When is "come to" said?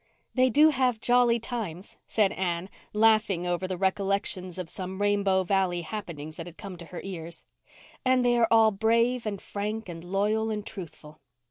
6.57-6.87